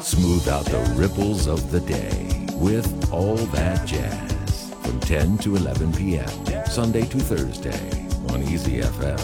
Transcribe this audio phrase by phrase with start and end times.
[0.00, 5.92] Smooth out the ripples of the day with all that jazz from 10 to 11
[5.92, 6.66] p.m.
[6.66, 9.18] Sunday to Thursday on Easy FM.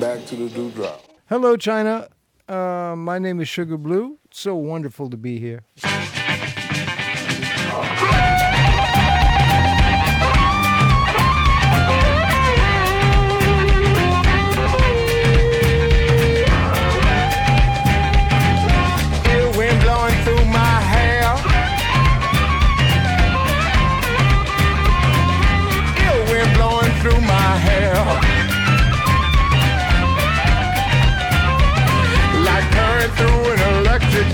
[0.00, 1.02] Back to the dewdrop.
[1.28, 2.08] Hello, China.
[2.48, 4.18] Uh, my name is Sugar Blue.
[4.26, 5.64] It's so wonderful to be here.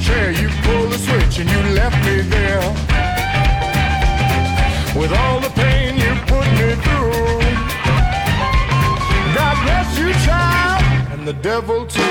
[0.06, 0.30] Chair.
[0.30, 2.62] You pull the switch and you left me there.
[4.98, 7.40] With all the pain you put me through.
[9.38, 10.82] God bless you, child,
[11.12, 12.02] and the devil too.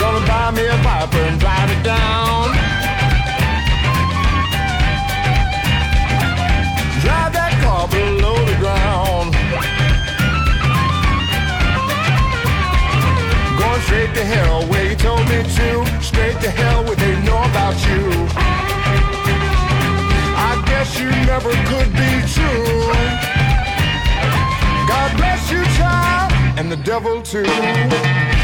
[0.00, 2.61] Gonna buy me a Viper and drive it down.
[13.92, 16.02] Straight to hell where you told me to.
[16.02, 18.02] Straight to hell where they know about you.
[20.48, 22.88] I guess you never could be true.
[24.88, 28.41] God bless you, child, and the devil too.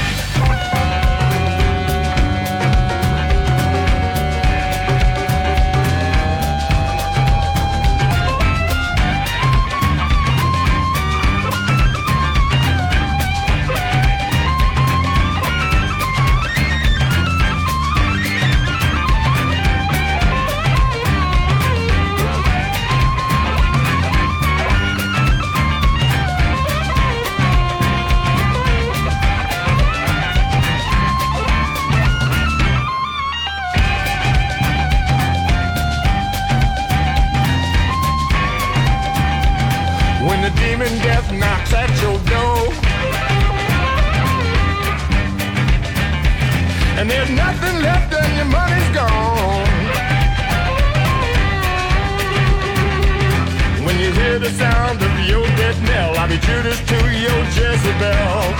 [54.38, 58.54] The sound of your death knell, I'll be Judas to your Jezebel.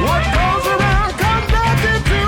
[0.00, 2.22] What goes around comes back into.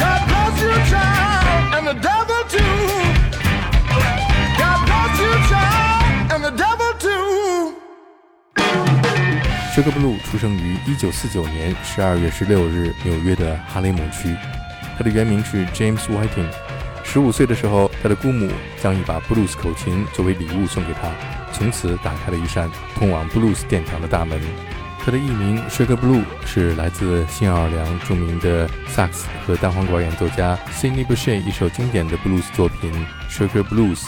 [0.00, 2.78] God bless you, child, and the devil too.
[4.56, 7.74] God bless you, child, and the devil too.
[9.74, 14.34] Sugar Blue 出生于1949年12月16日纽约的哈雷姆区，
[14.96, 16.48] 他的原名是 James Whiting。
[17.12, 18.50] 十五岁的时候，他的姑母
[18.80, 21.10] 将一把布鲁斯口琴作为礼物送给他，
[21.52, 24.40] 从此打开了一扇通往布鲁斯殿堂的大门。
[24.98, 32.90] 他的艺名 Sugar Blue 是来自新奥尔良著名的萨克斯和单簧管演奏家 Sidney Bechet 一首经典的布鲁斯作品
[33.30, 34.04] 《Sugar Blues》。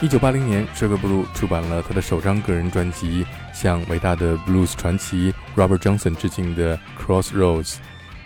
[0.00, 7.72] 一九八零年，Sugar Blue 出版了他的首张个人专辑，向伟大的 blues 传奇 Robert Johnson 致敬的《Crossroads》。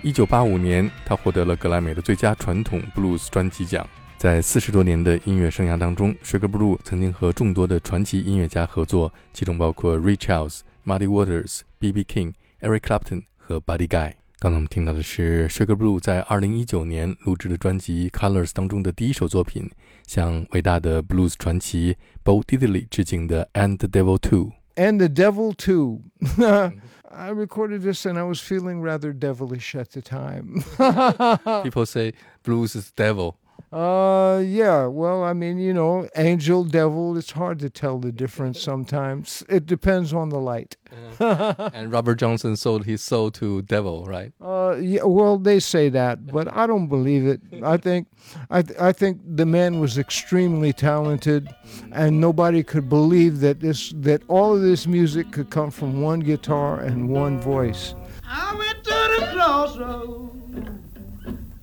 [0.02, 3.86] 一九八五年，他获得了格莱美的最佳传统 blues 专辑奖。
[4.19, 12.03] 在四十多年的音乐生涯当中，Sugar Blue 曾经和众多的传奇音乐家合作，其中包括 Ray Charles、Muddy Waters、B.B.
[12.03, 14.13] King、Eric Clapton 和 Buddy Guy。
[14.39, 19.69] 刚才我们听到的是 Sugar Blue 在二零一九年录制的专辑《Colors》当中的第一首作品，
[20.07, 24.51] 向伟大的 blues 传奇 Bo Diddley 致敬的《And the Devil Too》。
[24.75, 26.01] And the devil, too.
[27.09, 30.61] I recorded this and I was feeling rather devilish at the time.
[31.63, 33.35] People say blues is devil.
[33.72, 34.86] Uh, yeah.
[34.86, 37.16] Well, I mean, you know, angel, devil.
[37.16, 39.44] It's hard to tell the difference sometimes.
[39.48, 40.76] It depends on the light.
[41.20, 44.32] and Robert Johnson sold his soul to devil, right?
[44.40, 45.04] Uh, yeah.
[45.04, 47.40] Well, they say that, but I don't believe it.
[47.62, 48.08] I think,
[48.50, 51.48] I, th- I think the man was extremely talented,
[51.92, 56.20] and nobody could believe that this, that all of this music could come from one
[56.20, 57.94] guitar and one voice.
[58.24, 58.90] I went to
[59.20, 60.89] the crossroads,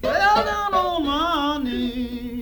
[0.02, 2.37] fell down on my knees.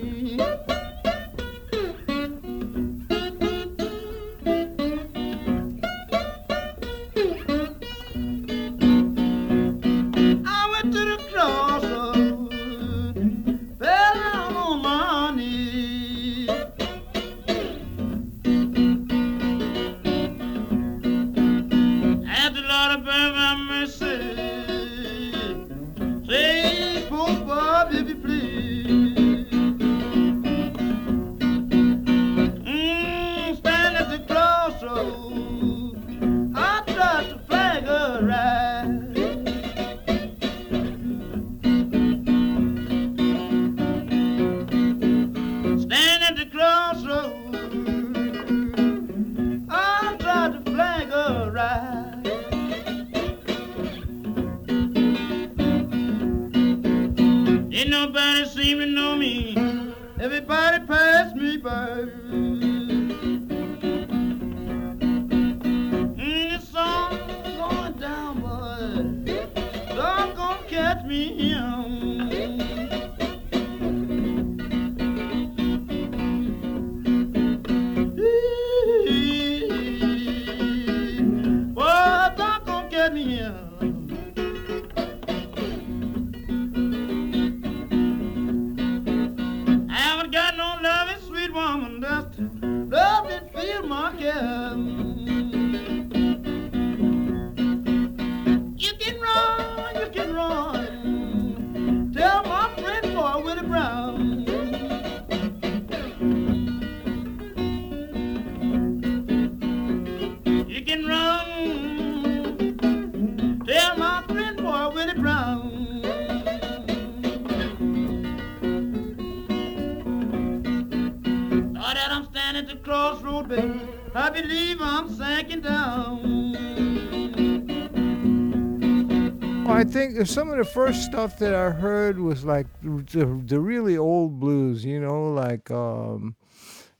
[130.24, 134.84] Some of the first stuff that I heard was like the, the really old blues,
[134.84, 136.36] you know, like um,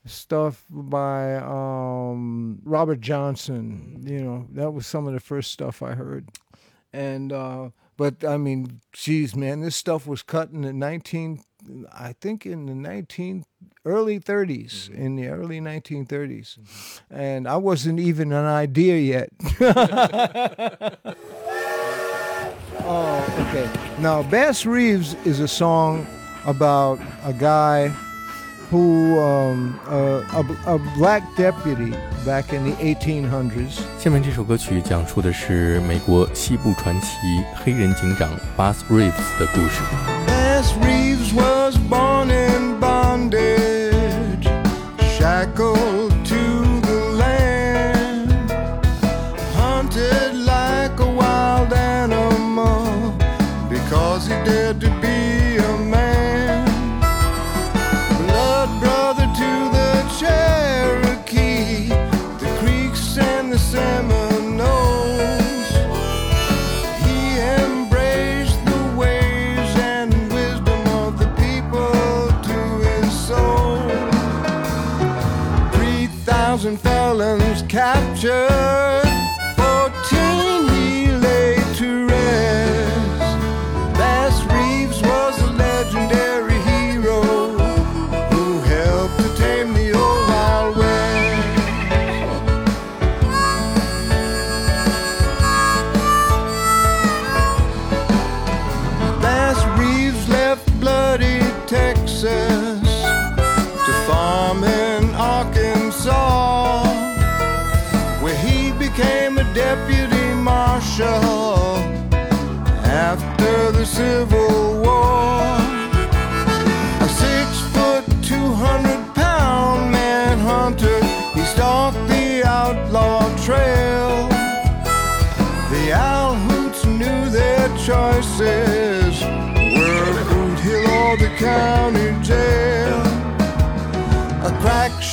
[0.05, 4.03] stuff by um, Robert Johnson.
[4.07, 6.29] You know, that was some of the first stuff I heard.
[6.93, 11.43] And uh, but I mean, geez, man, this stuff was cut in the nineteen,
[11.93, 13.45] I think in the nineteen
[13.85, 16.59] early 30s, in the early nineteen thirties,
[17.11, 19.31] and I wasn't even an idea yet.
[22.86, 23.70] Oh, okay.
[24.00, 26.06] Now, Bass Reeves is a song
[26.46, 27.90] about a guy
[28.72, 31.92] who, um, uh, a, a black deputy
[32.26, 33.82] back in the 1800s.
[34.00, 37.08] 下面这首歌曲讲述的是美国西部传奇
[37.54, 39.82] 黑人警长 Bass Reeves 的故事。
[40.26, 44.48] Bass Reeves was born in bondage,
[45.18, 48.32] shackled to the land,
[49.54, 50.34] hunted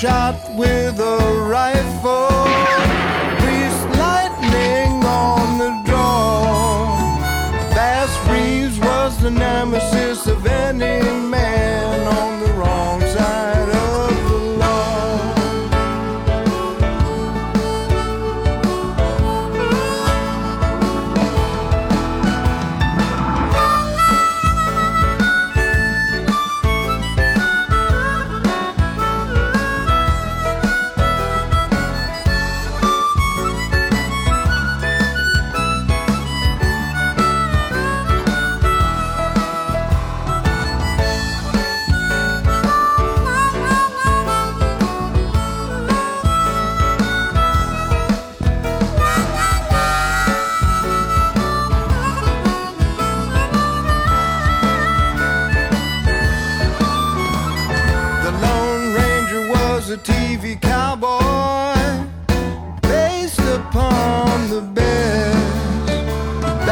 [0.04, 2.33] Shot with a rifle,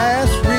[0.02, 0.51] last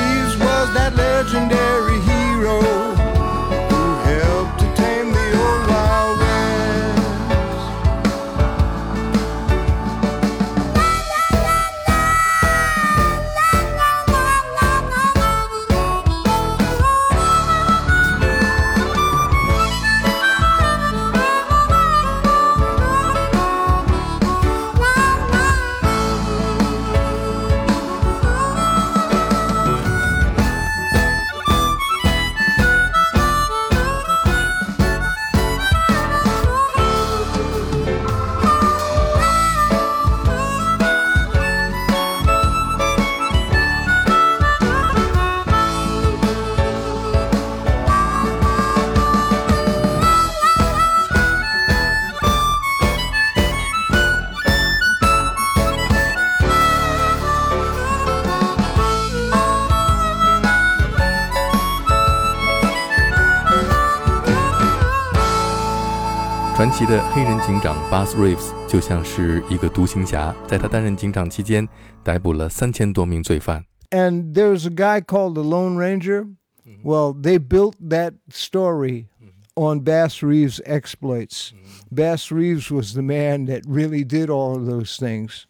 [66.63, 71.67] 传奇的黑人警长 Bass Reeves 就像是一个独行侠，在他担任警长期间，
[72.05, 73.65] 逮捕了三千多名罪犯。
[73.89, 76.23] And there's a guy called the Lone Ranger.
[76.65, 76.83] Mm-hmm.
[76.85, 79.61] Well, they built that story mm-hmm.
[79.61, 81.51] on Bass Reeves' exploits.
[81.51, 81.95] Mm-hmm.
[81.95, 85.47] Bass Reeves was the man that really did all of those things.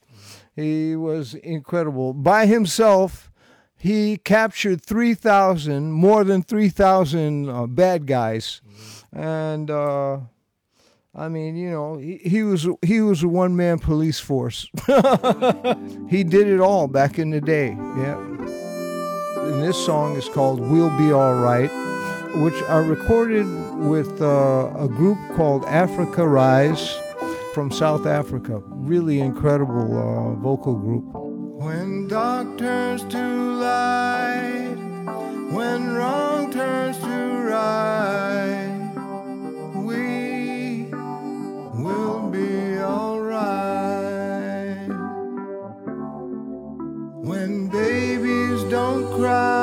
[0.55, 2.15] He was incredible.
[2.15, 3.31] By himself,
[3.77, 8.61] he captured 3,000, more than 3,000 uh, bad guys.
[9.11, 10.21] And uh,
[11.15, 14.67] I mean, you know, he, he was he was a one man police force.
[16.09, 17.77] he did it all back in the day.
[17.97, 18.17] Yeah.
[18.17, 21.69] And this song is called "We'll Be All Right,"
[22.37, 26.97] which I recorded with uh, a group called Africa Rise
[27.53, 28.63] from South Africa.
[28.69, 31.03] Really incredible uh, vocal group.
[31.13, 33.19] When dark turns to
[33.59, 34.77] light,
[35.51, 38.32] when wrong turns to right,
[49.15, 49.62] cry,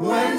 [0.00, 0.38] When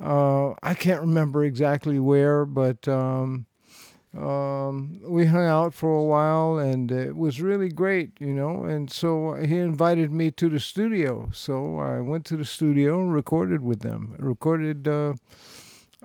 [0.00, 3.46] Uh, I can't remember exactly where, but um,
[4.16, 8.64] um, we hung out for a while, and it was really great, you know.
[8.64, 11.28] And so he invited me to the studio.
[11.32, 14.14] So I went to the studio and recorded with them.
[14.18, 14.88] Recorded.
[14.88, 15.14] Uh,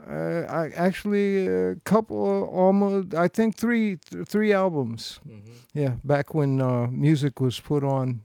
[0.10, 5.20] uh, I actually a couple almost I think three th- three albums.
[5.74, 8.22] Yeah, back when uh, music was put on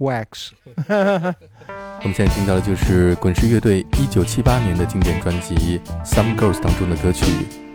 [0.00, 0.50] wax.
[0.88, 5.54] 我们现在听到的就是滚石乐队一九七八年的经典专辑
[6.04, 7.24] 《Some Girls》当中的歌曲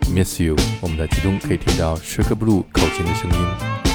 [0.12, 3.85] 《Miss You》，我们在其中可以听到 Sugar Blue 口琴的声音。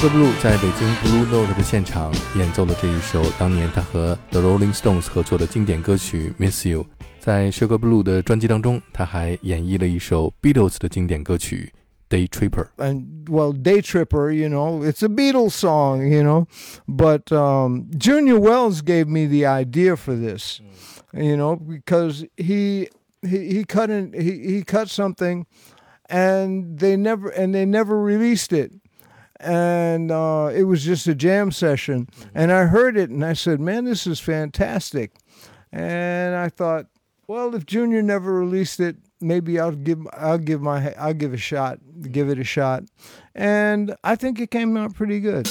[0.00, 6.84] Sugar Blue 在北京 Blue Note 的现场演奏了这一首当年他和 The Rolling Stones 合作的经典歌曲《Miss You》。
[7.18, 11.72] 在 Sugar Blue 的专辑当中，他还演绎了一首 Beatles 的经典歌曲《
[12.14, 12.66] Day Tripper》。
[12.78, 16.46] and well, Day Tripper, you know, it's a Beatles song, you know,
[16.86, 20.60] but um, Junior Wells gave me the idea for this,
[21.12, 22.88] you know, because he
[23.22, 25.46] he he cut in, he he cut something,
[26.08, 28.72] and they never and they never released it.
[29.43, 33.59] And uh, it was just a jam session, and I heard it, and I said,
[33.59, 35.15] "Man, this is fantastic."
[35.71, 36.87] And I thought,
[37.27, 41.37] well, if Junior never released it, maybe I'll give I'll give my I'll give a
[41.37, 41.79] shot,
[42.11, 42.83] give it a shot,
[43.33, 45.47] and I think it came out pretty good.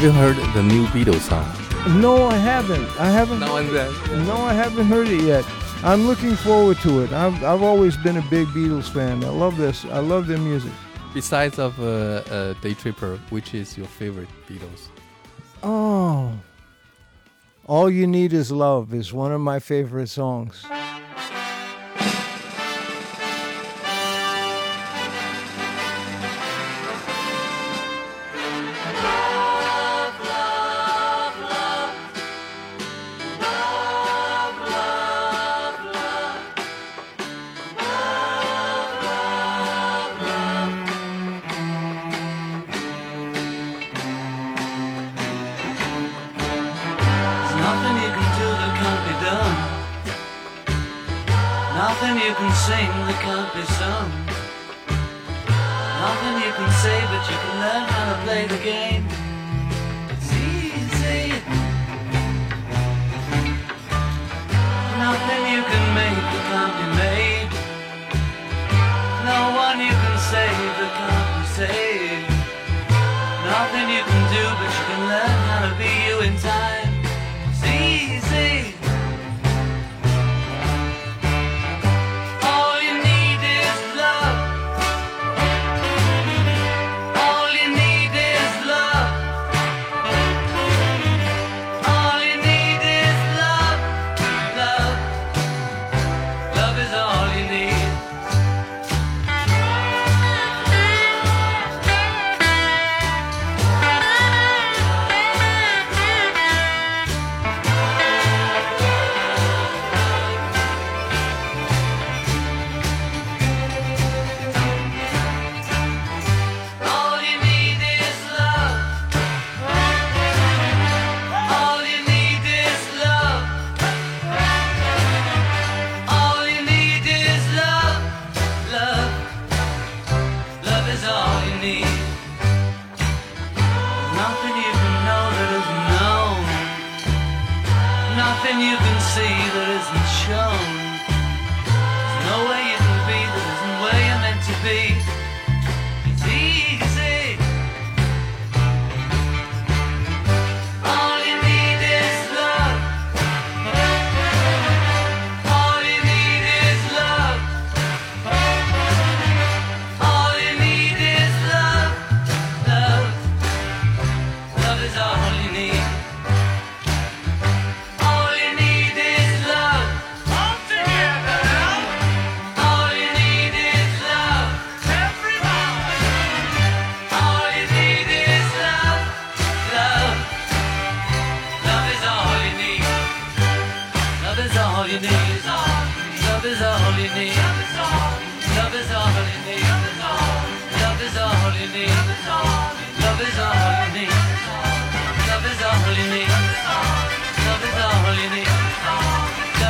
[0.00, 2.00] Have you heard the new Beatles song?
[2.00, 2.88] No, I haven't.
[2.98, 3.38] I haven't.
[3.38, 4.26] No one has.
[4.26, 5.44] No, I haven't heard it yet.
[5.84, 7.12] I'm looking forward to it.
[7.12, 9.22] I've, I've always been a big Beatles fan.
[9.22, 9.84] I love this.
[9.84, 10.72] I love their music.
[11.12, 14.88] Besides of uh, uh, Day Tripper, which is your favorite Beatles?
[15.62, 16.32] Oh,
[17.66, 20.64] All You Need Is Love is one of my favorite songs.
[47.60, 49.56] Nothing you can do that can't be done.
[51.76, 54.08] Nothing you can sing that can't be sung.
[56.04, 59.04] Nothing you can say, but you can learn how to play the game.
[60.12, 61.36] It's easy.
[65.04, 67.19] Nothing you can make that can't be made.